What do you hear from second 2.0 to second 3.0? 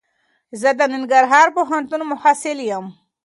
محصل یم.